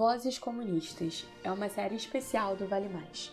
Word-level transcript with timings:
Vozes 0.00 0.38
Comunistas 0.38 1.26
é 1.44 1.52
uma 1.52 1.68
série 1.68 1.94
especial 1.94 2.56
do 2.56 2.66
Vale 2.66 2.88
Mais, 2.88 3.30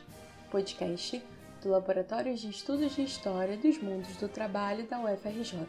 podcast 0.51 1.23
do 1.63 1.69
Laboratório 1.69 2.35
de 2.35 2.49
Estudos 2.49 2.93
de 2.93 3.03
História 3.03 3.55
dos 3.55 3.81
Mundos 3.81 4.17
do 4.17 4.27
Trabalho 4.27 4.85
da 4.85 4.99
UFRJ. 4.99 5.65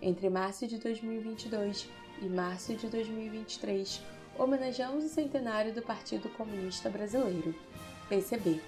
Entre 0.00 0.30
março 0.30 0.66
de 0.66 0.78
2022 0.78 1.90
e 2.22 2.30
março 2.30 2.74
de 2.74 2.86
2023, 2.86 4.00
homenageamos 4.38 5.04
o 5.04 5.08
centenário 5.10 5.74
do 5.74 5.82
Partido 5.82 6.30
Comunista 6.30 6.88
Brasileiro, 6.88 7.54
PCB, 8.08 8.62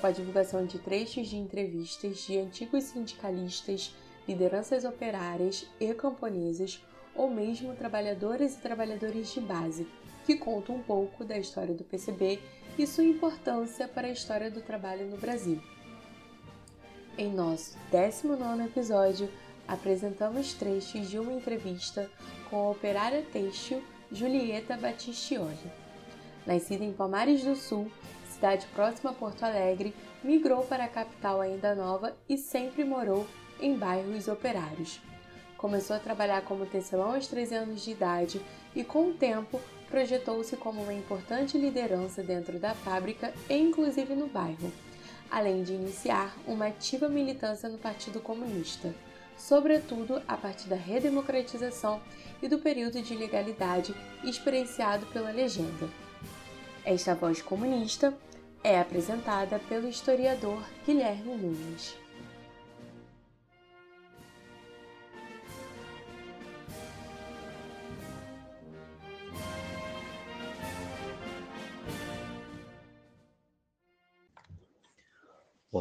com 0.00 0.06
a 0.06 0.12
divulgação 0.12 0.64
de 0.64 0.78
trechos 0.78 1.26
de 1.26 1.36
entrevistas 1.36 2.18
de 2.18 2.38
antigos 2.38 2.84
sindicalistas, 2.84 3.92
lideranças 4.28 4.84
operárias 4.84 5.66
e 5.80 5.92
camponesas 5.94 6.80
ou 7.12 7.28
mesmo 7.28 7.74
trabalhadores 7.74 8.54
e 8.54 8.60
trabalhadores 8.60 9.32
de 9.32 9.40
base 9.40 9.84
que 10.24 10.36
conta 10.36 10.72
um 10.72 10.82
pouco 10.82 11.24
da 11.24 11.38
história 11.38 11.74
do 11.74 11.84
PCB 11.84 12.40
e 12.78 12.86
sua 12.86 13.04
importância 13.04 13.86
para 13.88 14.08
a 14.08 14.12
história 14.12 14.50
do 14.50 14.60
trabalho 14.60 15.06
no 15.06 15.16
Brasil. 15.16 15.60
Em 17.18 17.30
nosso 17.30 17.76
19 17.90 18.64
episódio, 18.64 19.28
apresentamos 19.68 20.54
trechos 20.54 21.10
de 21.10 21.18
uma 21.18 21.32
entrevista 21.32 22.10
com 22.48 22.56
a 22.56 22.70
operária 22.70 23.22
têxtil 23.32 23.82
Julieta 24.10 24.76
Battistioli. 24.76 25.70
Nascida 26.46 26.84
em 26.84 26.92
Palmares 26.92 27.44
do 27.44 27.54
Sul, 27.54 27.90
cidade 28.28 28.66
próxima 28.74 29.10
a 29.10 29.14
Porto 29.14 29.44
Alegre, 29.44 29.94
migrou 30.24 30.64
para 30.64 30.84
a 30.84 30.88
capital 30.88 31.40
ainda 31.40 31.74
nova 31.74 32.16
e 32.28 32.36
sempre 32.36 32.84
morou 32.84 33.26
em 33.60 33.76
bairros 33.76 34.26
operários. 34.26 35.00
Começou 35.56 35.94
a 35.94 36.00
trabalhar 36.00 36.42
como 36.42 36.66
tecelão 36.66 37.14
aos 37.14 37.28
13 37.28 37.54
anos 37.54 37.84
de 37.84 37.92
idade 37.92 38.42
e, 38.74 38.82
com 38.82 39.10
o 39.10 39.14
tempo, 39.14 39.60
projetou-se 39.92 40.56
como 40.56 40.82
uma 40.82 40.94
importante 40.94 41.58
liderança 41.58 42.22
dentro 42.22 42.58
da 42.58 42.74
fábrica 42.74 43.30
e 43.48 43.54
inclusive 43.58 44.14
no 44.14 44.26
bairro, 44.26 44.72
além 45.30 45.62
de 45.62 45.74
iniciar 45.74 46.34
uma 46.46 46.68
ativa 46.68 47.10
militância 47.10 47.68
no 47.68 47.76
Partido 47.76 48.18
Comunista, 48.18 48.94
sobretudo 49.36 50.22
a 50.26 50.34
partir 50.34 50.66
da 50.66 50.76
redemocratização 50.76 52.00
e 52.42 52.48
do 52.48 52.58
período 52.58 53.02
de 53.02 53.14
legalidade 53.14 53.94
experienciado 54.24 55.04
pela 55.08 55.30
legenda. 55.30 55.90
Esta 56.86 57.14
voz 57.14 57.42
comunista 57.42 58.16
é 58.64 58.80
apresentada 58.80 59.58
pelo 59.68 59.86
historiador 59.86 60.62
Guilherme 60.86 61.36
Nunes. 61.36 61.94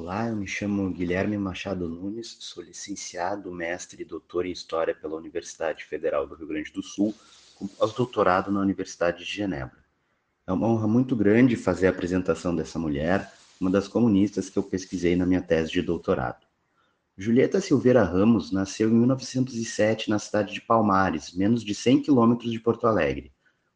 Olá, 0.04 0.30
eu 0.30 0.36
me 0.36 0.48
chamo 0.48 0.90
Guilherme 0.90 1.38
Machado 1.38 1.88
Nunes, 1.88 2.36
sou 2.40 2.64
licenciado, 2.64 3.52
mestre 3.52 4.02
e 4.02 4.06
doutor 4.06 4.48
em 4.48 4.52
História 4.52 4.96
pela 4.96 5.16
Universidade 5.16 5.86
Federal 5.86 6.26
do 6.26 6.34
Rio 6.34 6.48
Grande 6.48 6.72
do 6.72 6.82
Sul, 6.82 7.14
com 7.54 7.68
pós-doutorado 7.68 8.52
na 8.52 8.62
Universidade 8.62 9.20
de 9.20 9.32
Genebra. 9.32 9.78
É 10.48 10.52
uma 10.52 10.66
honra 10.66 10.88
muito 10.88 11.16
grande 11.16 11.56
fazer 11.56 11.86
a 11.86 11.92
apresentação 11.92 12.56
dessa 12.56 12.80
mulher, 12.80 13.32
uma 13.60 13.70
das 13.70 13.88
comunistas 13.88 14.50
que 14.50 14.58
eu 14.58 14.64
pesquisei 14.64 15.16
na 15.16 15.24
minha 15.24 15.40
tese 15.40 15.72
de 15.72 15.84
doutorado. 15.84 16.48
Julieta 17.16 17.62
Silveira 17.62 18.04
Ramos 18.04 18.52
nasceu 18.52 18.90
em 18.90 18.94
1907 18.94 20.10
na 20.10 20.18
cidade 20.18 20.52
de 20.52 20.62
Palmares, 20.62 21.32
menos 21.32 21.64
de 21.64 21.76
100 21.76 22.02
quilômetros 22.02 22.52
de 22.52 22.60
Porto 22.60 22.88
Alegre. 22.88 23.32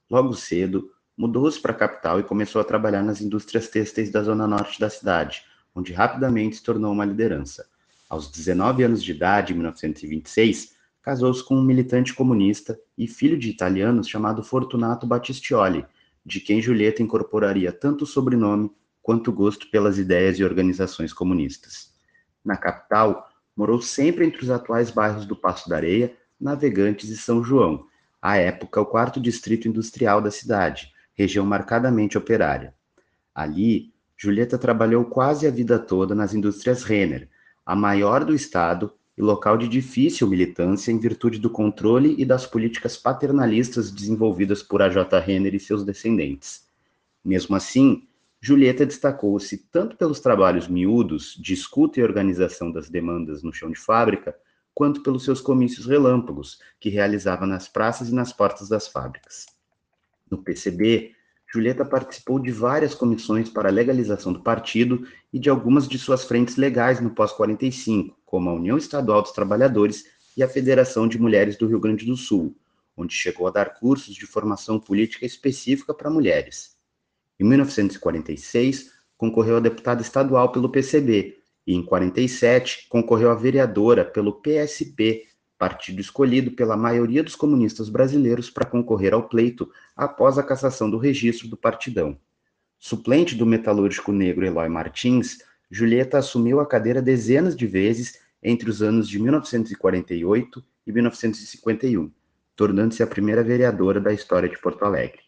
Logo 0.09 0.33
cedo, 0.33 0.91
mudou-se 1.16 1.61
para 1.61 1.71
a 1.71 1.75
capital 1.75 2.19
e 2.19 2.23
começou 2.23 2.59
a 2.59 2.66
trabalhar 2.66 3.03
nas 3.03 3.21
indústrias 3.21 3.67
têxteis 3.67 4.09
da 4.09 4.23
zona 4.23 4.47
norte 4.47 4.79
da 4.79 4.89
cidade, 4.89 5.44
onde 5.75 5.91
rapidamente 5.91 6.56
se 6.56 6.63
tornou 6.63 6.91
uma 6.91 7.06
liderança. 7.06 7.68
Aos 8.09 8.31
19 8.31 8.84
anos 8.84 9.03
de 9.03 9.12
idade, 9.12 9.52
em 9.52 9.58
1926, 9.58 10.74
casou-se 11.02 11.44
com 11.44 11.56
um 11.56 11.63
militante 11.63 12.13
comunista 12.13 12.80
e 12.97 13.08
filho 13.08 13.38
de 13.38 13.50
italianos 13.50 14.08
chamado 14.08 14.44
Fortunato 14.44 15.06
Battistioli, 15.06 15.86
de 16.25 16.40
quem 16.40 16.62
Julieta 16.62 17.03
incorporaria 17.03 17.72
tanto 17.72 18.06
o 18.06 18.08
sobrenome 18.08 18.72
quanto 19.02 19.30
o 19.30 19.34
gosto 19.34 19.69
pelas 19.69 20.00
ideias 20.00 20.40
e 20.40 20.44
organizações 20.44 21.13
comunistas. 21.13 21.94
Na 22.44 22.57
capital, 22.57 23.30
morou 23.56 23.81
sempre 23.81 24.25
entre 24.25 24.44
os 24.44 24.50
atuais 24.50 24.90
bairros 24.90 25.25
do 25.25 25.36
Passo 25.36 25.69
da 25.69 25.75
Areia, 25.75 26.16
Navegantes 26.40 27.09
e 27.09 27.18
São 27.18 27.44
João, 27.44 27.86
à 28.22 28.38
época 28.38 28.81
o 28.81 28.86
quarto 28.86 29.19
distrito 29.19 29.68
industrial 29.68 30.22
da 30.22 30.31
cidade, 30.31 30.92
região 31.13 31.46
marcadamente 31.46 32.18
operária. 32.18 32.74
Ali, 33.34 33.94
Julieta 34.17 34.57
trabalhou 34.57 35.05
quase 35.05 35.45
a 35.45 35.51
vida 35.51 35.77
toda 35.77 36.15
nas 36.15 36.33
indústrias 36.33 36.83
Renner, 36.83 37.29
a 37.65 37.75
maior 37.75 38.23
do 38.23 38.33
estado 38.33 38.93
e 39.17 39.21
local 39.21 39.57
de 39.57 39.67
difícil 39.67 40.27
militância 40.27 40.91
em 40.91 40.99
virtude 40.99 41.39
do 41.39 41.49
controle 41.49 42.15
e 42.17 42.25
das 42.25 42.45
políticas 42.45 42.97
paternalistas 42.97 43.91
desenvolvidas 43.91 44.61
por 44.61 44.81
A.J. 44.81 45.19
Renner 45.19 45.55
e 45.55 45.59
seus 45.59 45.83
descendentes. 45.83 46.65
Mesmo 47.23 47.55
assim, 47.55 48.07
Julieta 48.39 48.85
destacou-se 48.85 49.57
tanto 49.71 49.97
pelos 49.97 50.19
trabalhos 50.19 50.67
miúdos 50.67 51.35
de 51.41 51.53
escuta 51.53 51.99
e 51.99 52.03
organização 52.03 52.71
das 52.71 52.89
demandas 52.89 53.41
no 53.41 53.53
chão 53.53 53.71
de 53.71 53.79
fábrica, 53.79 54.35
quanto 54.73 55.01
pelos 55.01 55.23
seus 55.23 55.41
comícios 55.41 55.87
relâmpagos, 55.87 56.59
que 56.79 56.89
realizava 56.89 57.47
nas 57.47 57.67
praças 57.67 58.09
e 58.09 58.13
nas 58.13 58.31
portas 58.31 58.69
das 58.69 58.87
fábricas. 58.87 59.47
No 60.29 60.43
PCB, 60.43 61.14
Julieta 61.55 61.85
participou 61.85 62.38
de 62.38 62.51
várias 62.51 62.93
comissões 62.93 63.49
para 63.49 63.69
a 63.69 63.71
legalização 63.71 64.33
do 64.33 64.41
partido 64.41 65.07
e 65.31 65.39
de 65.39 65.49
algumas 65.49 65.88
de 65.88 65.97
suas 65.97 66.25
frentes 66.25 66.57
legais 66.57 66.99
no 66.99 67.11
pós-45, 67.11 68.13
como 68.25 68.49
a 68.49 68.53
União 68.53 68.77
Estadual 68.77 69.21
dos 69.21 69.31
Trabalhadores 69.31 70.03
e 70.35 70.44
a 70.44 70.49
Federação 70.49 71.07
de 71.07 71.17
Mulheres 71.17 71.55
do 71.55 71.65
Rio 71.65 71.79
Grande 71.79 72.05
do 72.05 72.17
Sul, 72.17 72.53
onde 72.97 73.13
chegou 73.13 73.47
a 73.47 73.51
dar 73.51 73.79
cursos 73.79 74.13
de 74.13 74.25
formação 74.25 74.77
política 74.77 75.25
específica 75.25 75.94
para 75.94 76.09
mulheres. 76.09 76.75
Em 77.39 77.45
1946, 77.45 78.91
concorreu 79.17 79.55
a 79.55 79.61
deputada 79.61 80.01
estadual 80.01 80.51
pelo 80.51 80.69
PCB 80.69 81.38
e, 81.65 81.73
em 81.73 81.85
47, 81.85 82.88
concorreu 82.89 83.31
a 83.31 83.35
vereadora 83.35 84.03
pelo 84.03 84.41
PSP 84.41 85.23
partido 85.57 86.01
escolhido 86.01 86.51
pela 86.51 86.75
maioria 86.75 87.23
dos 87.23 87.35
comunistas 87.35 87.89
brasileiros 87.89 88.49
para 88.49 88.66
concorrer 88.66 89.13
ao 89.13 89.27
pleito 89.27 89.71
após 89.95 90.38
a 90.38 90.43
cassação 90.43 90.89
do 90.89 90.97
registro 90.97 91.47
do 91.47 91.55
partidão. 91.55 92.17
Suplente 92.77 93.35
do 93.35 93.45
metalúrgico 93.45 94.11
negro 94.11 94.45
Eloy 94.45 94.69
Martins, 94.69 95.39
Julieta 95.71 96.17
assumiu 96.17 96.59
a 96.59 96.65
cadeira 96.65 97.01
dezenas 97.01 97.55
de 97.55 97.65
vezes 97.65 98.19
entre 98.44 98.69
os 98.69 98.81
anos 98.81 99.09
de 99.09 99.19
1948 99.19 100.63
e 100.85 100.91
1951, 100.91 102.11
tornando-se 102.55 103.01
a 103.01 103.07
primeira 103.07 103.44
vereadora 103.44 103.99
da 103.99 104.13
história 104.13 104.47
de 104.47 104.57
Porto 104.59 104.85
Alegre. 104.85 105.19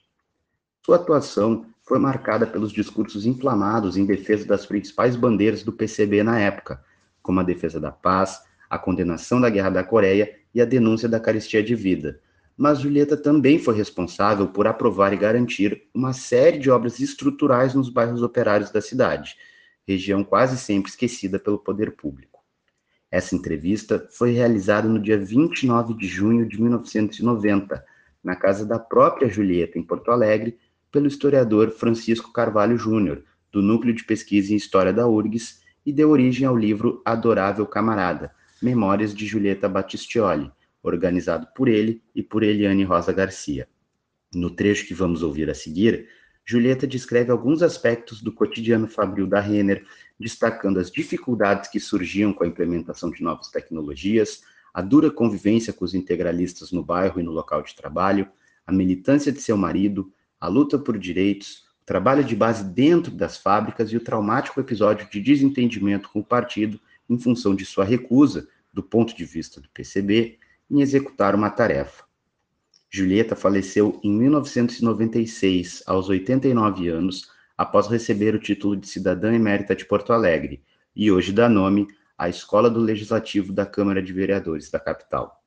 Sua 0.85 0.97
atuação 0.97 1.65
foi 1.83 1.99
marcada 1.99 2.45
pelos 2.45 2.71
discursos 2.71 3.25
inflamados 3.25 3.97
em 3.97 4.05
defesa 4.05 4.45
das 4.45 4.65
principais 4.65 5.15
bandeiras 5.15 5.63
do 5.63 5.73
PCB 5.73 6.21
na 6.21 6.39
época, 6.39 6.83
como 7.21 7.39
a 7.39 7.43
defesa 7.43 7.79
da 7.79 7.91
paz, 7.91 8.41
a 8.69 8.77
condenação 8.77 9.39
da 9.39 9.49
Guerra 9.49 9.69
da 9.69 9.83
Coreia 9.83 10.35
e 10.53 10.61
a 10.61 10.65
denúncia 10.65 11.07
da 11.07 11.19
carestia 11.19 11.63
de 11.63 11.75
vida. 11.75 12.19
Mas 12.57 12.79
Julieta 12.79 13.15
também 13.15 13.59
foi 13.59 13.75
responsável 13.75 14.47
por 14.47 14.65
aprovar 14.65 15.13
e 15.13 15.17
garantir 15.17 15.83
uma 15.93 16.11
série 16.11 16.57
de 16.57 16.71
obras 16.71 16.99
estruturais 16.99 17.75
nos 17.75 17.89
bairros 17.89 18.23
operários 18.23 18.71
da 18.71 18.81
cidade, 18.81 19.35
região 19.87 20.23
quase 20.23 20.57
sempre 20.57 20.89
esquecida 20.89 21.37
pelo 21.37 21.59
poder 21.59 21.91
público. 21.91 22.37
Essa 23.11 23.35
entrevista 23.35 24.07
foi 24.11 24.31
realizada 24.31 24.89
no 24.89 24.99
dia 24.99 25.17
29 25.17 25.93
de 25.93 26.07
junho 26.07 26.47
de 26.47 26.59
1990, 26.59 27.85
na 28.23 28.35
casa 28.35 28.65
da 28.65 28.77
própria 28.77 29.29
Julieta, 29.29 29.79
em 29.79 29.83
Porto 29.83 30.11
Alegre, 30.11 30.57
pelo 30.91 31.07
historiador 31.07 31.71
Francisco 31.71 32.33
Carvalho 32.33 32.77
Júnior, 32.77 33.23
do 33.51 33.61
Núcleo 33.61 33.93
de 33.93 34.03
Pesquisa 34.03 34.51
em 34.51 34.57
História 34.57 34.91
da 34.91 35.07
URGS, 35.07 35.61
e 35.85 35.93
deu 35.93 36.09
origem 36.09 36.45
ao 36.45 36.57
livro 36.57 37.01
Adorável 37.05 37.65
Camarada, 37.65 38.31
Memórias 38.61 39.13
de 39.13 39.25
Julieta 39.25 39.69
Battistioli, 39.69 40.51
organizado 40.81 41.47
por 41.55 41.67
ele 41.67 42.01
e 42.15 42.23
por 42.23 42.43
Eliane 42.43 42.83
Rosa 42.83 43.13
Garcia. 43.13 43.67
No 44.33 44.49
trecho 44.49 44.87
que 44.87 44.93
vamos 44.93 45.23
ouvir 45.23 45.49
a 45.49 45.53
seguir, 45.53 46.07
Julieta 46.45 46.87
descreve 46.87 47.29
alguns 47.29 47.61
aspectos 47.61 48.21
do 48.21 48.31
cotidiano 48.31 48.87
fabril 48.87 49.27
da 49.27 49.39
Renner, 49.39 49.85
destacando 50.17 50.79
as 50.79 50.89
dificuldades 50.89 51.69
que 51.69 51.79
surgiam 51.79 52.31
com 52.31 52.43
a 52.43 52.47
implementação 52.47 53.11
de 53.11 53.21
novas 53.21 53.49
tecnologias, 53.49 54.41
a 54.73 54.81
dura 54.81 55.11
convivência 55.11 55.73
com 55.73 55.83
os 55.83 55.93
integralistas 55.93 56.71
no 56.71 56.81
bairro 56.81 57.19
e 57.19 57.23
no 57.23 57.31
local 57.31 57.61
de 57.61 57.75
trabalho, 57.75 58.29
a 58.65 58.71
militância 58.71 59.31
de 59.31 59.41
seu 59.41 59.57
marido, 59.57 60.11
a 60.39 60.47
luta 60.47 60.79
por 60.79 60.97
direitos, 60.97 61.65
o 61.81 61.85
trabalho 61.85 62.23
de 62.23 62.35
base 62.35 62.63
dentro 62.63 63.11
das 63.11 63.37
fábricas 63.37 63.91
e 63.91 63.97
o 63.97 64.01
traumático 64.01 64.59
episódio 64.59 65.09
de 65.09 65.19
desentendimento 65.19 66.09
com 66.09 66.19
o 66.19 66.25
partido 66.25 66.79
em 67.09 67.17
função 67.17 67.55
de 67.55 67.65
sua 67.65 67.85
recusa, 67.85 68.47
do 68.73 68.83
ponto 68.83 69.15
de 69.15 69.25
vista 69.25 69.59
do 69.59 69.69
PCB, 69.69 70.37
em 70.69 70.81
executar 70.81 71.33
uma 71.35 71.49
tarefa. 71.49 72.03
Julieta 72.89 73.35
faleceu 73.35 73.99
em 74.03 74.11
1996, 74.11 75.83
aos 75.85 76.09
89 76.09 76.87
anos, 76.87 77.31
após 77.57 77.87
receber 77.87 78.35
o 78.35 78.39
título 78.39 78.77
de 78.77 78.87
cidadã 78.87 79.33
emérita 79.33 79.75
de 79.75 79.85
Porto 79.85 80.13
Alegre, 80.13 80.63
e 80.95 81.11
hoje 81.11 81.33
dá 81.33 81.49
nome 81.49 81.87
à 82.17 82.29
Escola 82.29 82.69
do 82.69 82.79
Legislativo 82.79 83.51
da 83.51 83.65
Câmara 83.65 84.01
de 84.01 84.13
Vereadores 84.13 84.71
da 84.71 84.79
capital. 84.79 85.43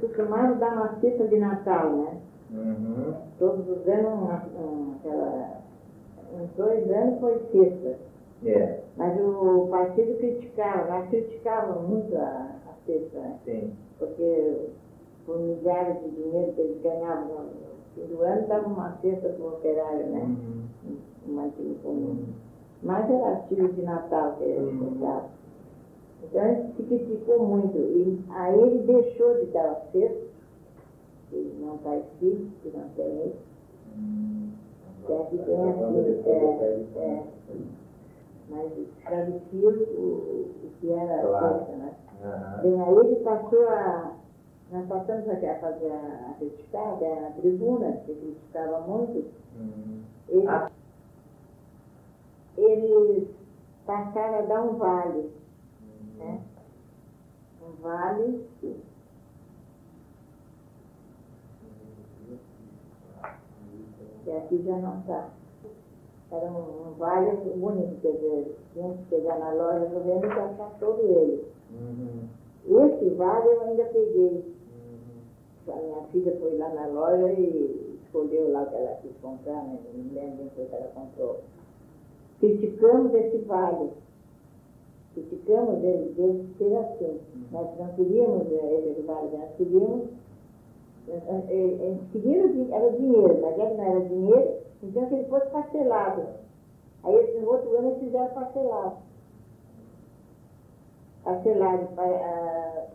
Costumava 0.00 0.54
dar 0.56 0.72
uma 0.72 1.00
cesta 1.00 1.28
de 1.28 1.38
Natal, 1.38 1.96
né? 1.96 2.20
Uhum. 2.50 3.14
Todos 3.38 3.68
os 3.68 3.86
anos, 3.88 4.12
uma, 4.12 4.42
uma, 4.54 4.96
aquela, 4.96 5.62
uns 6.34 6.50
dois 6.56 6.90
anos 6.90 7.20
foi 7.20 7.38
cesta. 7.52 7.98
É. 8.44 8.80
Mas 8.96 9.20
o 9.20 9.68
partido 9.70 10.18
criticava, 10.18 10.90
mas 10.90 11.08
criticava 11.08 11.80
muito 11.80 12.16
a, 12.16 12.50
a 12.68 12.74
cesta, 12.86 13.18
né? 13.18 13.38
Sim. 13.44 13.72
Porque 13.98 14.68
por 15.24 15.38
milhares 15.40 16.00
de 16.02 16.10
dinheiro 16.10 16.52
que 16.52 16.60
eles 16.60 16.82
ganhavam 16.82 17.44
no, 17.44 17.66
fim 17.94 18.06
do 18.14 18.22
ano, 18.22 18.46
dava 18.46 18.68
uma 18.68 18.96
cesta 19.02 19.28
para 19.28 19.44
o 19.44 19.48
operário, 19.48 20.06
né? 20.06 20.20
Uhum. 20.20 20.62
Uma 21.26 21.50
uhum. 21.84 22.24
Mas 22.82 23.10
era 23.10 23.26
artigo 23.26 23.68
de 23.68 23.82
Natal 23.82 24.36
que 24.38 24.44
eles 24.44 24.80
uhum. 24.80 25.22
Então 26.22 26.44
ele 26.44 26.72
se 26.76 26.82
criticou 26.84 27.46
muito. 27.46 27.76
E 27.76 28.18
aí 28.30 28.60
ele 28.60 28.78
deixou 28.80 29.34
de 29.40 29.46
dar 29.46 29.70
a 29.70 29.74
cesta, 29.92 30.26
que 31.30 31.56
não 31.60 31.76
está 31.76 31.96
escrito, 31.96 32.50
que 32.62 32.76
não 32.76 32.88
tem 32.90 33.26
isso. 33.26 33.46
É, 33.94 34.45
assim, 35.12 35.40
é, 35.46 35.52
é, 36.30 37.22
mas 38.48 38.72
o, 39.64 40.70
que 40.80 40.92
era 40.92 41.22
claro. 41.22 41.46
a 41.46 41.58
cesta, 41.58 41.72
né? 41.76 41.92
Uhum. 42.22 42.62
Bem, 42.62 42.82
aí 42.82 42.96
ele 42.96 43.16
passou 43.16 43.68
a 43.68 44.12
nós 44.70 44.84
passamos 44.88 45.28
a 45.48 45.58
fazer 45.60 45.92
a, 45.92 46.30
a 46.30 46.32
na 47.20 47.30
tribuna, 47.30 47.92
que 48.04 48.14
criticava 48.14 48.80
muito. 48.80 49.30
Uhum. 49.56 50.02
Eles, 50.28 50.48
ah. 50.48 50.70
eles 52.58 53.28
passaram 53.86 54.38
a 54.40 54.42
dar 54.42 54.62
um 54.62 54.74
vale. 54.76 55.30
Uhum. 55.80 56.18
Né? 56.18 56.40
Um 57.62 57.80
vale. 57.80 58.44
Que 64.26 64.30
aqui 64.32 64.62
já 64.62 64.76
não 64.76 64.98
está. 64.98 65.30
Era 66.30 66.50
um, 66.50 66.88
um 66.88 66.92
vale 66.98 67.30
bonito, 67.56 68.00
quer 68.02 68.12
dizer, 68.12 68.58
tinha 68.74 68.92
que 68.92 69.08
chegar 69.08 69.38
na 69.38 69.54
loja 69.54 69.86
do 69.86 70.00
vendo 70.04 70.26
e 70.26 70.28
gastar 70.28 70.76
todo 70.78 71.00
ele. 71.00 71.44
Uhum. 71.70 72.84
Esse 72.84 73.08
vale 73.10 73.46
eu 73.46 73.60
ainda 73.62 73.84
peguei 73.84 74.56
a 75.72 75.76
minha 75.80 76.02
filha 76.12 76.36
foi 76.40 76.56
lá 76.56 76.68
na 76.68 76.86
loja 76.86 77.32
e 77.32 77.98
escolheu 78.04 78.52
lá 78.52 78.62
o 78.62 78.66
que 78.66 78.76
ela 78.76 78.98
quis 79.02 79.16
comprar, 79.20 79.64
né? 79.64 79.78
não 79.94 80.04
me 80.04 80.14
lembro 80.14 80.36
bem 80.36 80.46
o 80.46 80.68
que 80.68 80.74
ela 80.74 80.90
comprou. 80.94 81.40
Criticamos 82.38 83.14
esse 83.14 83.38
vale. 83.38 83.90
Criticamos 85.14 85.82
ele, 85.82 86.12
dele 86.12 86.54
ser 86.58 86.76
assim. 86.76 87.20
Nós 87.50 87.66
não 87.78 87.88
queríamos 87.94 88.46
eh, 88.52 88.90
esse 88.90 89.02
vale, 89.02 89.36
nós 89.36 89.50
queríamos. 89.56 90.08
Queríamos 91.06 92.72
era 92.72 92.90
dinheiro, 92.90 93.40
já 93.40 93.52
que 93.52 93.74
não 93.74 93.84
era 93.84 94.00
dinheiro, 94.00 94.56
então 94.82 95.06
que 95.06 95.14
ele 95.14 95.24
fosse 95.24 95.50
parcelado. 95.50 96.22
Aí 97.04 97.40
no 97.40 97.48
outro 97.48 97.76
ano 97.76 97.88
eles 97.88 98.00
fizeram 98.00 98.34
parcelado. 98.34 98.96
Parcelado. 101.22 101.84
Uh, 101.94 102.86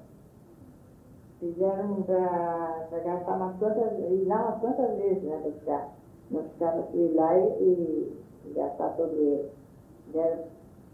fizeram 1.39 2.03
para 2.03 2.99
gastar 3.03 3.35
umas 3.37 3.57
quantas, 3.57 3.99
ir 3.99 4.25
lá 4.27 4.43
umas 4.43 4.59
quantas 4.59 4.97
vezes, 4.97 5.23
né, 5.23 5.39
para 5.41 5.51
ficar. 5.51 5.89
Não 6.29 6.43
ficava 6.43 6.83
para 6.83 6.97
ir 6.97 7.13
lá 7.13 7.37
e, 7.37 8.13
e, 8.45 8.53
gastar 8.53 8.89
todo 8.97 9.13
ele. 9.13 9.49
Deram, 10.13 10.39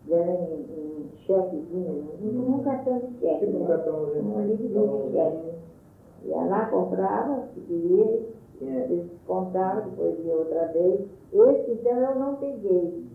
deram 0.06 0.34
em, 0.34 0.62
em 0.72 1.12
chequezinho, 1.26 2.10
hum. 2.22 2.56
um 2.60 2.64
cartão 2.64 3.00
de 3.00 3.20
cheque. 3.20 3.46
Tipo 3.46 3.64
um 3.64 3.66
cartãozinho. 3.66 4.38
Um 4.38 4.46
livro 4.46 5.08
de 5.08 5.12
cheque. 5.14 5.58
Ia 6.28 6.42
lá, 6.42 6.66
comprava, 6.66 7.48
se 7.54 7.62
queria, 7.62 8.28
é. 8.62 8.66
eles 8.66 9.10
contavam, 9.26 9.90
depois 9.90 10.20
ia 10.26 10.36
outra 10.36 10.68
vez. 10.68 11.02
Esse, 11.34 11.72
então, 11.72 11.98
eu 11.98 12.16
não 12.16 12.36
peguei. 12.36 13.06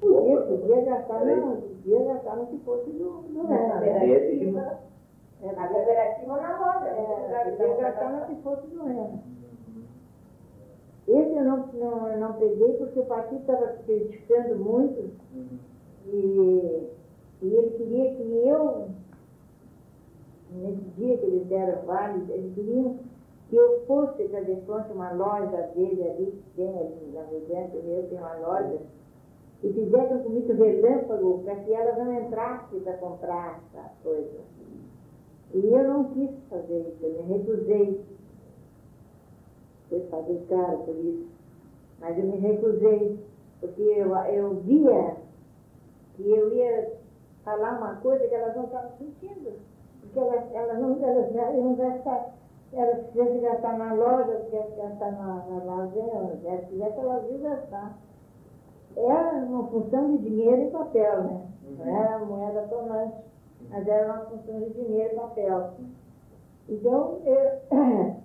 Podia, 0.00 0.40
podia 0.40 0.80
gastar, 0.82 1.24
não, 1.24 1.60
podia 1.60 2.04
gastar 2.04 2.36
no 2.36 2.46
que 2.46 2.58
fosse 2.58 2.90
do, 2.90 3.22
do 3.22 3.46
resto. 3.46 3.80
Né? 4.52 4.78
É, 5.42 5.52
na 5.52 5.68
cooperativa 5.68 6.32
ou 6.32 6.42
na 6.42 6.58
loja. 6.58 6.88
É, 6.88 7.50
podia 7.50 7.76
gastar 7.76 8.26
se 8.26 8.34
fosse 8.42 8.66
do 8.68 8.84
remo. 8.84 9.22
Esse 11.08 11.36
eu 11.36 11.44
não, 11.44 11.66
não, 11.74 12.08
eu 12.08 12.18
não 12.18 12.32
peguei 12.32 12.72
porque 12.74 12.98
o 12.98 13.06
partido 13.06 13.40
estava 13.40 13.68
criticando 13.86 14.56
muito 14.56 15.12
uhum. 15.32 15.58
e, 16.06 16.88
e 17.42 17.54
ele 17.54 17.70
queria 17.76 18.14
que 18.16 18.22
eu, 18.48 18.88
nesse 20.52 20.82
dia 20.96 21.18
que 21.18 21.26
eles 21.26 21.46
deram 21.46 21.82
vale, 21.82 22.24
eles 22.32 22.54
queriam 22.54 22.98
que 23.48 23.56
eu 23.56 23.84
fosse 23.86 24.26
fazer 24.28 24.56
frente 24.66 24.92
uma 24.92 25.12
loja 25.12 25.62
dele 25.74 26.02
ali, 26.02 26.26
que 26.26 26.50
tem 26.56 26.68
ali 26.68 27.12
na 27.14 27.22
Vedente, 27.22 27.76
meu 27.84 28.02
tem 28.08 28.18
uma 28.18 28.34
loja, 28.34 28.78
e 29.62 29.72
fizessem 29.72 30.22
comigo 30.22 30.52
relâmpago 30.52 31.42
para 31.44 31.56
que 31.56 31.72
elas 31.72 31.96
não 31.98 32.12
entrassem 32.12 32.80
para 32.80 32.92
comprar 32.94 33.60
essa 33.72 33.90
coisa. 34.02 34.40
E 35.54 35.64
eu 35.64 35.88
não 35.88 36.04
quis 36.12 36.30
fazer 36.50 36.80
isso, 36.80 37.04
eu 37.04 37.24
me 37.24 37.38
recusei. 37.38 38.04
Foi 39.88 40.00
fazer 40.10 40.44
caro 40.48 40.78
por 40.78 40.96
isso. 40.96 41.28
Mas 42.00 42.18
eu 42.18 42.24
me 42.24 42.36
recusei, 42.38 43.18
porque 43.60 43.82
eu, 43.82 44.14
eu 44.14 44.54
via 44.56 45.16
que 46.16 46.28
eu 46.28 46.52
ia 46.52 46.92
falar 47.44 47.78
uma 47.78 47.94
coisa 47.96 48.26
que 48.26 48.34
elas 48.34 48.56
não 48.56 48.64
estavam 48.64 48.90
sentindo. 48.98 49.52
Porque 50.06 50.18
elas, 50.18 50.44
elas 50.54 50.78
não 50.78 51.04
elas 51.04 51.54
iam 51.54 51.74
gastar. 51.74 52.34
Elas 52.72 53.06
quisessem 53.06 53.40
gastar 53.40 53.78
na 53.78 53.92
loja, 53.94 54.40
quisessem 54.44 54.76
gastar 54.76 55.12
na, 55.12 55.44
na 55.48 55.64
lasanha, 55.64 56.12
elas 56.14 56.64
quisessem, 56.68 57.02
elas 57.02 57.30
iam 57.30 57.40
gastar. 57.42 57.98
Era 58.96 59.36
uma 59.44 59.66
função 59.68 60.16
de 60.16 60.22
dinheiro 60.22 60.62
e 60.62 60.70
papel, 60.70 61.22
né? 61.22 61.46
Não 61.78 61.84
uhum. 61.84 61.96
era 61.96 62.18
moeda 62.24 62.62
tonante 62.68 63.26
mas 63.70 63.86
era 63.86 64.12
uma 64.12 64.24
função 64.26 64.60
de 64.60 64.70
dinheiro 64.70 65.12
e 65.12 65.16
papel. 65.16 65.70
Então, 66.68 67.20
eu, 67.24 67.60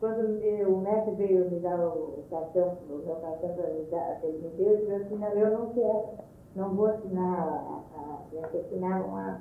quando 0.00 0.20
eu, 0.42 0.74
o 0.74 0.80
mestre 0.80 1.14
veio 1.14 1.50
me 1.50 1.60
dar 1.60 1.78
o 1.78 2.24
cartão, 2.30 2.76
o 2.88 2.96
meu 2.98 3.16
cartão 3.16 3.54
para 3.54 3.70
me 3.70 3.84
dar, 3.84 4.20
que 4.20 4.26
ele 4.26 4.38
me 4.38 4.48
deu, 4.56 4.72
eu 4.72 4.78
disse 4.78 4.92
assim, 4.92 5.16
não, 5.16 5.28
eu 5.28 5.58
não 5.58 5.70
quero, 5.70 6.08
não 6.54 6.74
vou 6.74 6.86
assinar, 6.86 7.38
a, 7.48 8.42
a, 8.42 8.48
que 8.48 8.58
assinar 8.58 9.04
uma, 9.04 9.40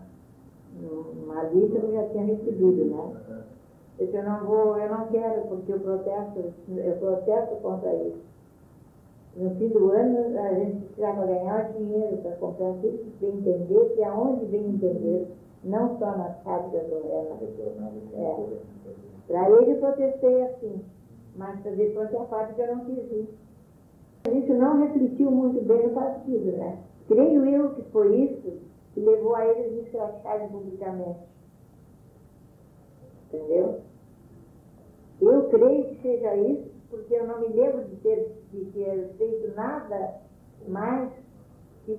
uma 0.81 1.43
lista 1.43 1.79
que 1.79 1.85
eu 1.85 1.93
já 1.93 2.09
tinha 2.09 2.25
recebido, 2.25 2.85
né? 2.85 3.45
Eu 3.97 4.05
disse, 4.05 4.17
eu 4.17 4.23
não 4.23 4.45
vou, 4.45 4.77
eu 4.77 4.89
não 4.89 5.07
quero, 5.07 5.41
porque 5.47 5.71
eu 5.71 5.79
protesto, 5.79 6.53
eu 6.69 6.95
protesto 6.97 7.55
contra 7.61 7.93
isso. 7.95 8.25
No 9.37 9.49
fim 9.55 9.67
do 9.69 9.91
ano, 9.91 10.39
a 10.39 10.53
gente 10.53 10.85
precisava 10.85 11.25
ganhar 11.25 11.71
dinheiro 11.73 12.17
para 12.17 12.31
comprar 12.37 12.71
aquilo 12.71 12.97
que 13.19 13.25
entender, 13.25 13.95
e 13.97 14.03
aonde 14.03 14.45
vem 14.45 14.69
entender, 14.69 15.27
não 15.63 15.97
só 15.97 16.17
nas 16.17 16.37
fábricas 16.43 16.87
do 16.87 17.01
Rena. 17.03 17.35
É. 18.13 18.45
Para 19.27 19.49
ele 19.49 19.71
eu 19.71 19.77
protestei 19.77 20.43
assim, 20.43 20.81
mas 21.35 21.59
para 21.61 21.71
depois 21.71 22.13
a 22.15 22.25
fábrica 22.25 22.61
eu 22.61 22.75
não 22.75 22.85
quis 22.85 22.97
ir. 23.11 23.29
Isso 24.31 24.53
não 24.53 24.81
refletiu 24.81 25.31
muito 25.31 25.63
bem 25.65 25.87
no 25.87 25.93
partido, 25.93 26.51
né? 26.57 26.77
Creio 27.07 27.45
eu 27.45 27.69
que 27.75 27.81
foi 27.91 28.15
isso 28.15 28.53
que 28.95 29.01
levou 29.01 29.35
a 29.35 29.45
eles 29.45 29.73
me 29.73 29.81
escracharem 29.81 30.47
publicamente. 30.47 31.19
Entendeu? 33.27 33.81
Eu 35.21 35.49
creio 35.49 35.89
que 35.89 36.01
seja 36.01 36.35
isso, 36.35 36.71
porque 36.89 37.13
eu 37.13 37.27
não 37.27 37.41
me 37.41 37.49
lembro 37.49 37.83
de 37.83 37.95
ter, 37.97 38.41
de 38.51 38.65
ter 38.71 39.13
feito 39.17 39.53
nada 39.53 40.21
mais 40.67 41.11
que, 41.85 41.95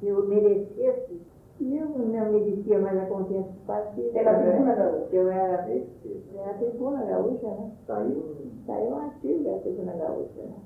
que 0.00 0.06
eu 0.06 0.26
merecesse. 0.26 1.22
E 1.60 1.76
eu 1.76 1.88
não 1.88 2.32
merecia 2.32 2.80
mais 2.80 2.98
a 2.98 3.06
confiança 3.06 3.50
do 3.50 3.66
partido. 3.66 4.10
Era 4.14 4.30
a 4.30 4.42
tribuna 4.42 4.74
gaúcha? 4.74 5.14
Eu 5.14 5.30
era, 5.30 5.68
era 6.34 6.50
a 6.50 6.54
tribuna 6.54 7.04
gaúcha, 7.04 7.46
né? 7.48 7.72
Saiu? 7.86 8.36
Saiu 8.66 8.88
um 8.88 8.98
artigo 8.98 9.44
da 9.44 9.58
tribuna 9.58 9.92
gaúcha, 9.92 10.42
né? 10.42 10.56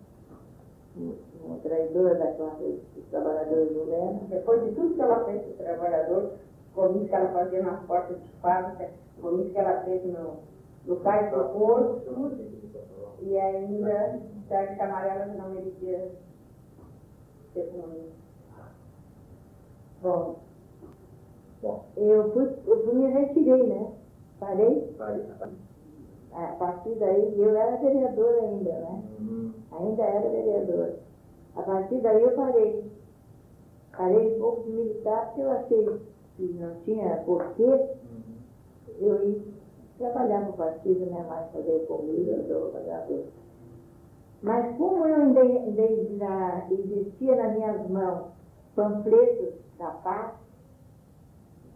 Traidora 1.75 2.14
da 2.14 2.33
classe 2.35 2.81
dos 2.95 3.04
trabalhadores 3.11 3.73
do 3.73 3.85
Leno. 3.85 4.21
Depois 4.28 4.62
de 4.62 4.73
tudo 4.76 4.95
que 4.95 5.00
ela 5.00 5.25
fez 5.25 5.43
para 5.43 5.50
o 5.50 5.57
trabalhador, 5.57 6.33
comício 6.75 7.09
que 7.09 7.14
ela 7.14 7.33
fazia 7.33 7.62
nas 7.62 7.83
portas 7.87 8.16
de 8.16 8.28
fábrica, 8.40 8.90
comício 9.21 9.52
que 9.52 9.59
ela 9.59 9.81
fez 9.83 10.04
no, 10.04 10.37
no 10.87 10.97
cais 11.00 11.31
do 11.33 11.45
Porto, 11.49 12.00
tudo 12.07 12.54
e 13.23 13.38
ainda 13.38 14.21
Sérgio 14.49 14.76
Camarela 14.76 15.26
não 15.26 15.50
merecia 15.50 16.12
ser 17.52 17.66
comunista. 17.71 18.14
Bom, 20.02 20.37
Bom. 21.62 21.87
Eu 21.97 22.31
fui, 22.33 22.45
eu 22.66 22.85
fui 22.85 22.95
me 22.95 23.11
retirei, 23.11 23.62
né? 23.66 23.90
Parei. 24.38 24.95
Parei. 24.99 25.25
A 26.33 26.47
partir 26.59 26.95
daí, 26.97 27.40
eu 27.40 27.57
era 27.57 27.76
vereadora 27.76 28.43
ainda, 28.43 28.71
A 31.56 31.62
partir 31.62 32.00
daí 32.00 32.23
eu 32.23 32.32
parei. 32.32 32.90
Parei 33.96 34.37
um 34.37 34.38
pouco 34.40 34.62
de 34.64 34.70
militar 34.70 35.26
porque 35.26 35.40
eu 35.42 35.50
achei 35.52 36.00
que 36.37 36.42
não 36.58 36.75
tinha 36.84 37.16
porquê 37.25 37.62
Uhum. 37.62 38.99
eu 39.00 39.28
ir 39.28 39.54
trabalhar 39.99 40.40
no 40.46 40.52
partido, 40.54 41.06
né? 41.06 41.25
Mais 41.28 41.50
fazer 41.52 41.87
comida, 41.87 42.42
trabalhar 42.44 43.06
tudo. 43.06 43.26
Mas 44.42 44.76
como 44.76 45.06
eu 45.06 45.14
ainda, 45.14 45.40
ainda 45.40 46.66
existia 46.70 47.37
nas 47.37 47.54
minhas 47.54 47.88
mãos 47.88 48.26
panfletos 48.75 49.54
da 49.78 49.90
paz, 49.90 50.32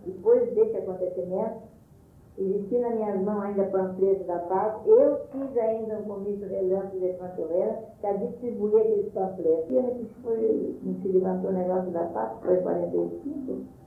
depois 0.04 0.52
desse 0.54 0.76
acontecimento, 0.76 1.62
existia 2.38 2.80
nas 2.80 2.95
minhas 2.95 3.21
mãos 3.23 3.42
ainda 3.42 3.64
panfletos 3.64 4.26
da 4.26 4.38
paz, 4.38 4.75
eu 4.87 5.21
fiz 5.33 5.59
ainda 5.59 5.99
um 5.99 6.02
comício 6.02 6.49
relâmpago 6.49 7.00
de 7.00 7.12
Pantoleira 7.14 7.83
para 8.00 8.12
distribuir 8.12 8.80
aqueles 8.80 9.12
panfletos. 9.12 9.71
E 9.71 9.76
ano 9.76 9.95
que 9.95 10.23
foi, 10.23 10.78
não 10.83 10.95
se 11.00 11.09
levantou 11.09 11.50
o 11.50 11.52
negócio 11.52 11.90
da 11.90 12.04
paz, 12.04 12.33
foi 12.40 12.59
em 12.59 12.62
45, 12.62 13.78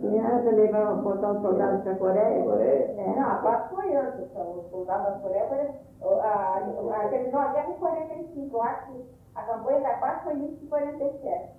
e 0.00 0.18
asa 0.18 0.50
levar, 0.50 0.94
botar 0.96 1.32
os 1.32 1.42
soldados 1.42 1.82
para 1.82 1.92
a 1.92 1.96
Coreia. 1.96 2.44
Coreia? 2.44 2.94
É, 2.96 3.16
não, 3.16 3.30
a 3.30 3.34
paz 3.36 3.70
foi 3.70 3.96
antes, 3.96 4.20
então, 4.20 4.58
os 4.58 4.70
soldados 4.70 5.14
da 5.14 5.18
Coreia 5.20 5.46
foi, 5.48 6.10
a, 6.20 6.28
a, 6.28 7.04
a, 7.04 7.08
terminou 7.08 7.40
a 7.40 7.52
guerra 7.52 7.70
em 7.70 7.74
45, 7.74 8.56
eu 8.56 8.62
acho 8.62 8.92
que 8.92 9.04
a 9.34 9.42
campanha 9.42 9.80
da 9.80 9.94
paz 9.98 10.22
foi 10.22 10.34
início 10.34 10.56
de 10.56 10.66
47. 10.66 11.58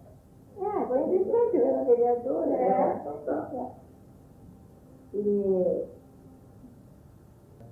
É, 0.57 0.85
foi 0.87 0.99
em 0.99 1.23
47, 1.23 1.57
eu 1.57 1.67
era 1.67 1.83
vereadora. 1.83 2.49
É, 2.49 2.69
né? 2.69 3.01
então 3.01 3.17
tá. 3.25 3.49
E 5.13 5.85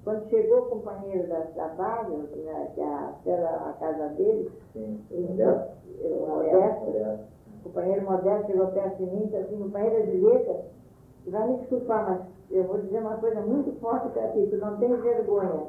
quando 0.04 0.30
chegou 0.30 0.60
o 0.60 0.70
companheiro 0.70 1.28
da, 1.28 1.40
da 1.40 1.68
base, 1.70 2.16
né, 2.16 2.72
que 2.74 2.82
a, 2.82 3.14
era 3.26 3.70
a 3.70 3.74
casa 3.74 4.08
dele, 4.16 4.52
Sim. 4.74 5.04
ele, 5.12 5.44
o 6.02 6.28
Modesto, 6.28 6.86
o 6.86 7.64
companheiro 7.64 8.06
Modesto 8.06 8.48
chegou 8.48 8.68
perto 8.68 8.98
de 8.98 9.04
mim 9.04 9.24
e 9.24 9.26
disse 9.26 9.36
assim, 9.36 9.58
companheira 9.58 10.06
Julieta, 10.06 10.66
vai 11.28 11.48
me 11.50 11.58
desculpar, 11.58 12.10
mas 12.10 12.22
eu 12.52 12.64
vou 12.64 12.78
dizer 12.80 13.00
uma 13.00 13.18
coisa 13.18 13.42
muito 13.42 13.78
forte 13.80 14.10
para 14.10 14.30
ti, 14.30 14.48
tu 14.50 14.58
não 14.58 14.78
tens 14.78 15.02
vergonha. 15.02 15.68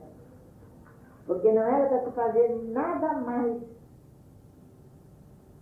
Porque 1.27 1.53
não 1.53 1.63
era 1.63 1.89
para 1.89 1.99
tu 1.99 2.13
fazer 2.13 2.49
nada 2.69 3.15
mais 3.15 3.61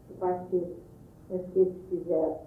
do 0.08 0.16
mas 0.20 0.48
que 0.50 1.58
eles 1.58 1.75
fizeram. 1.88 2.38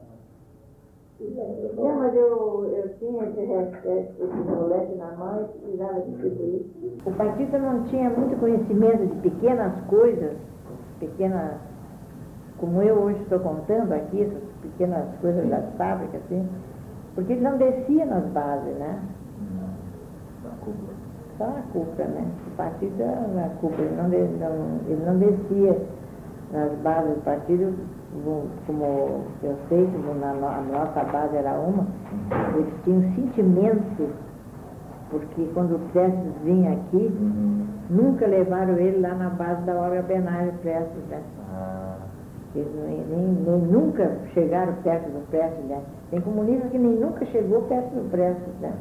Não, 1.19 1.95
mas 1.97 2.15
eu, 2.15 2.65
eu 2.65 2.68
tinha 2.98 3.24
esse 3.25 3.41
respeito, 3.41 4.24
esse 4.24 4.41
rolete 4.50 4.96
na 4.96 5.12
mão 5.13 5.41
e 5.41 5.60
precisava 5.60 6.01
distribuir. 6.01 6.62
O 7.05 7.12
partido 7.12 7.58
não 7.60 7.84
tinha 7.84 8.10
muito 8.10 8.39
conhecimento 8.39 9.05
de 9.08 9.15
pequenas 9.22 9.74
coisas, 9.88 10.36
pequenas, 11.00 11.53
como 12.58 12.81
eu 12.81 12.96
hoje 12.96 13.22
estou 13.22 13.39
contando 13.39 13.93
aqui, 13.93 14.24
essas 14.24 14.43
pequenas 14.62 15.05
coisas 15.22 15.48
das 15.50 15.63
fábricas, 15.77 16.22
assim, 16.25 16.48
porque 17.15 17.34
ele 17.34 17.41
não 17.41 17.58
descia 17.58 18.05
nas 18.05 18.24
bases, 18.25 18.75
né? 18.77 19.00
Na 20.43 20.50
cúpula. 20.62 20.89
Só 21.38 21.48
na 21.48 21.62
cúpula, 21.74 22.08
né? 22.08 22.27
O 22.48 22.55
partido 22.58 23.01
era 23.01 23.27
na 23.27 23.50
cúpula, 23.62 23.81
ele 23.81 23.96
não, 23.96 24.10
de- 24.10 24.38
não- 24.39 24.79
ele 24.88 25.05
não 25.05 25.17
descia 25.17 25.81
nas 26.51 26.72
bases 26.79 27.15
do 27.15 27.24
partido, 27.24 27.74
como- 28.65 29.21
eu 29.43 29.55
sei, 29.69 29.87
a 29.87 30.61
nossa 30.61 31.03
base 31.11 31.35
era 31.35 31.53
uma, 31.59 31.85
eles 32.55 32.73
tinham 32.83 33.01
sentimento, 33.15 34.09
porque 35.11 35.49
quando 35.53 35.75
o 35.75 35.79
Prestes 35.91 36.33
vinha 36.43 36.73
aqui, 36.73 37.15
Uhum. 37.19 37.65
nunca 37.89 38.25
levaram 38.27 38.77
ele 38.77 38.99
lá 38.99 39.13
na 39.15 39.29
base 39.29 39.61
da 39.63 39.73
Olga 39.75 40.01
Benário 40.03 40.53
Prestes, 40.61 41.03
né? 41.09 41.21
Ah, 41.51 41.95
Eles 42.55 42.67
nem, 42.75 42.97
nem, 43.05 43.27
nem 43.27 43.59
nunca 43.61 44.11
chegaram 44.33 44.73
perto 44.83 45.05
do 45.09 45.27
Prestes, 45.29 45.63
né? 45.65 45.81
Tem 46.09 46.19
comunista 46.21 46.67
que 46.69 46.79
nem 46.79 46.95
nunca 46.99 47.23
chegou 47.27 47.61
perto 47.63 47.89
do 47.93 48.09
Prestes, 48.09 48.53
né? 48.59 48.73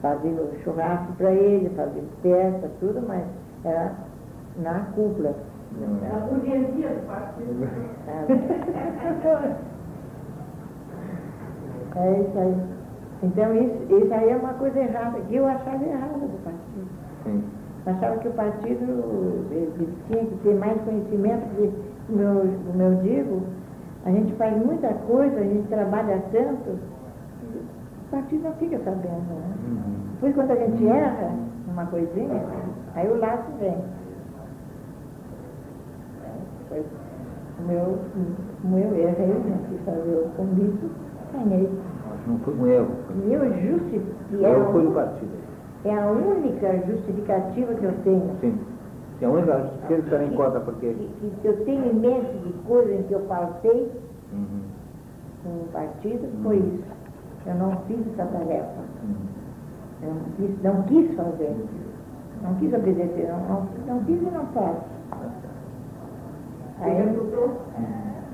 Fazia 0.00 0.30
o 0.32 0.54
churrasco 0.62 1.12
para 1.14 1.32
ele, 1.32 1.68
fazia 1.70 2.02
festa, 2.22 2.70
tudo, 2.80 3.02
mas 3.06 3.24
era 3.64 3.92
na 4.58 4.80
cúpula. 4.94 5.34
Uhum. 5.80 5.98
A 6.14 6.18
burguesia 6.26 6.88
do 6.88 7.06
partido. 7.06 7.68
É 11.96 12.20
isso 12.20 12.38
aí. 12.38 12.56
Então 13.22 13.54
isso, 13.54 13.76
isso 13.88 14.14
aí 14.14 14.30
é 14.30 14.36
uma 14.36 14.54
coisa 14.54 14.78
errada, 14.78 15.18
que 15.20 15.36
eu 15.36 15.46
achava 15.46 15.84
errada 15.84 16.18
do 16.18 16.44
partido. 16.44 16.88
sim. 17.24 17.42
Eu 17.86 17.92
achava 17.92 18.16
que 18.18 18.28
o 18.28 18.32
partido 18.32 19.46
ele 19.50 19.88
tinha 20.06 20.24
que 20.24 20.36
ter 20.42 20.54
mais 20.54 20.80
conhecimento, 20.82 21.46
porque, 21.48 21.70
como 22.06 22.20
eu, 22.20 22.48
como 22.66 22.82
eu 22.82 22.94
digo, 23.02 23.42
a 24.06 24.10
gente 24.10 24.32
faz 24.34 24.56
muita 24.64 24.88
coisa, 25.06 25.38
a 25.38 25.44
gente 25.44 25.68
trabalha 25.68 26.22
tanto, 26.32 26.70
o 26.70 28.10
partido 28.10 28.44
não 28.44 28.52
fica 28.54 28.78
sabendo, 28.78 29.08
né? 29.08 29.54
Uhum. 29.68 29.94
Depois 30.14 30.34
quando 30.34 30.50
a 30.50 30.56
gente 30.56 30.86
erra 30.86 31.30
numa 31.66 31.86
coisinha, 31.86 32.42
aí 32.94 33.08
o 33.08 33.18
laço 33.18 33.50
vem. 33.58 33.76
Foi 36.74 36.84
como 37.56 37.70
eu, 37.72 37.98
como 38.62 38.78
eu 38.78 38.94
errei, 38.96 39.26
né? 39.28 39.58
Quis 39.68 39.80
fazer 39.84 40.24
o 40.26 40.28
convite, 40.36 40.90
ganhei. 41.32 41.70
Não 42.26 42.38
foi 42.38 42.54
um 42.54 42.66
erro. 42.66 42.88
Eu 43.28 43.40
justifiquei, 43.62 44.38
O 44.40 44.46
erro 44.46 44.72
foi 44.72 44.82
do 44.86 44.90
partido. 44.92 45.30
é 45.84 45.94
a 45.94 46.10
única 46.10 46.76
justificativa 46.86 47.74
que 47.74 47.84
eu 47.84 47.92
tenho. 48.02 48.30
Sim. 48.40 48.58
Sim, 49.20 49.26
a 49.26 49.30
única 49.30 49.52
justificativa 49.60 50.02
que 50.02 50.10
também 50.10 50.30
conta 50.36 50.60
porque. 50.60 50.92
Que, 50.94 51.30
que 51.42 51.46
eu 51.48 51.64
tenho 51.64 51.86
em 51.92 51.94
mente 51.94 52.32
de 52.44 52.52
coisas 52.66 53.06
que 53.06 53.12
eu 53.12 53.20
faltei 53.26 53.92
Uhum. 54.32 54.62
com 55.44 55.48
o 55.50 55.68
partido 55.72 56.26
foi 56.42 56.56
isso. 56.56 56.82
Eu 57.46 57.54
não 57.54 57.76
fiz 57.86 58.00
essa 58.14 58.24
tarefa. 58.26 58.80
Uhum. 59.04 59.14
Eu 60.02 60.14
não 60.14 60.22
quis, 60.36 60.62
não 60.62 60.82
quis 60.82 61.14
fazer. 61.14 61.54
Não 62.42 62.54
quis 62.56 62.74
obedecer, 62.74 63.28
não, 63.28 63.38
não, 63.48 63.68
não 63.86 64.04
quis 64.04 64.20
e 64.20 64.24
não 64.24 64.44
faço. 64.46 64.80
Aí, 66.80 66.96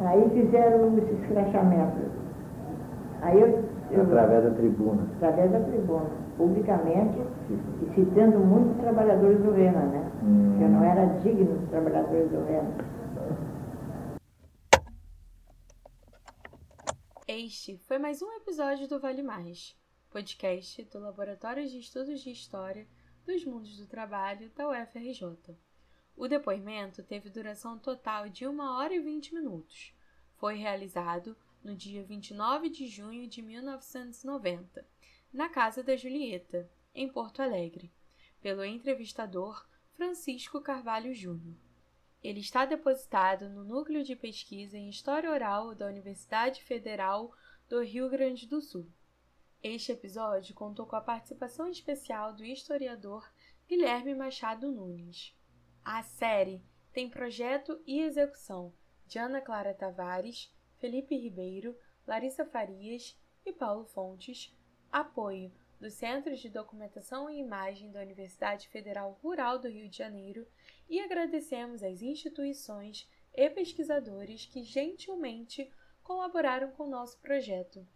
aí 0.06 0.30
fizeram 0.30 0.96
esse 0.98 1.12
escrachamento. 1.14 2.10
Aí 3.22 3.40
eu, 3.40 3.64
eu 3.90 4.02
Através 4.02 4.44
da 4.44 4.50
tribuna. 4.52 5.02
através 5.16 5.50
da 5.52 5.60
tribuna, 5.60 6.10
publicamente, 6.38 7.18
e 7.50 7.94
citando 7.94 8.38
muitos 8.38 8.80
trabalhadores 8.80 9.38
do 9.42 9.50
Rena, 9.52 9.82
né? 9.82 10.10
Hum. 10.22 10.54
Que 10.56 10.64
eu 10.64 10.68
não 10.68 10.84
era 10.84 11.06
digno 11.18 11.58
dos 11.58 11.68
trabalhadores 11.68 12.30
do 12.30 12.44
Rena. 12.44 12.70
Este 17.28 17.78
foi 17.78 17.98
mais 17.98 18.22
um 18.22 18.32
episódio 18.32 18.88
do 18.88 18.98
Vale 18.98 19.22
Mais, 19.22 19.76
podcast 20.10 20.82
do 20.90 20.98
Laboratório 20.98 21.66
de 21.66 21.78
Estudos 21.78 22.20
de 22.20 22.30
História 22.30 22.86
dos 23.26 23.44
Mundos 23.44 23.78
do 23.78 23.86
Trabalho 23.86 24.50
da 24.56 24.68
UFRJ. 24.68 25.56
O 26.16 26.28
depoimento 26.28 27.02
teve 27.02 27.30
duração 27.30 27.78
total 27.78 28.28
de 28.28 28.46
1 28.46 28.60
hora 28.60 28.94
e 28.94 29.00
20 29.00 29.34
minutos. 29.34 29.94
Foi 30.36 30.56
realizado 30.56 31.36
no 31.62 31.74
dia 31.74 32.02
29 32.02 32.68
de 32.68 32.86
junho 32.86 33.26
de 33.26 33.42
1990, 33.42 34.86
na 35.32 35.48
Casa 35.48 35.82
da 35.82 35.96
Julieta, 35.96 36.70
em 36.94 37.08
Porto 37.08 37.40
Alegre, 37.40 37.92
pelo 38.40 38.64
entrevistador 38.64 39.66
Francisco 39.94 40.60
Carvalho 40.60 41.14
Júnior. 41.14 41.56
Ele 42.22 42.40
está 42.40 42.64
depositado 42.64 43.48
no 43.48 43.64
Núcleo 43.64 44.04
de 44.04 44.14
Pesquisa 44.14 44.76
em 44.76 44.90
História 44.90 45.30
Oral 45.30 45.74
da 45.74 45.86
Universidade 45.86 46.62
Federal 46.62 47.34
do 47.68 47.82
Rio 47.82 48.10
Grande 48.10 48.46
do 48.46 48.60
Sul. 48.60 48.86
Este 49.62 49.92
episódio 49.92 50.54
contou 50.54 50.86
com 50.86 50.96
a 50.96 51.00
participação 51.00 51.68
especial 51.68 52.34
do 52.34 52.44
historiador 52.44 53.30
Guilherme 53.68 54.14
Machado 54.14 54.70
Nunes. 54.70 55.34
A 55.84 56.02
série 56.02 56.62
tem 56.92 57.08
projeto 57.08 57.80
e 57.86 58.00
execução 58.00 58.72
de 59.06 59.18
Ana 59.18 59.40
Clara 59.40 59.72
Tavares, 59.72 60.54
Felipe 60.78 61.16
Ribeiro, 61.16 61.76
Larissa 62.06 62.44
Farias 62.44 63.18
e 63.46 63.52
Paulo 63.52 63.84
Fontes, 63.86 64.54
apoio 64.92 65.50
do 65.80 65.90
Centro 65.90 66.36
de 66.36 66.50
Documentação 66.50 67.30
e 67.30 67.40
Imagem 67.40 67.90
da 67.90 68.00
Universidade 68.00 68.68
Federal 68.68 69.18
Rural 69.22 69.58
do 69.58 69.68
Rio 69.68 69.88
de 69.88 69.96
Janeiro 69.96 70.46
e 70.88 71.00
agradecemos 71.00 71.82
às 71.82 72.02
instituições 72.02 73.08
e 73.32 73.48
pesquisadores 73.48 74.44
que 74.44 74.62
gentilmente 74.62 75.72
colaboraram 76.02 76.70
com 76.72 76.84
o 76.84 76.90
nosso 76.90 77.18
projeto. 77.20 77.86